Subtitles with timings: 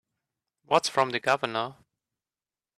[0.65, 1.75] What's from the Governor?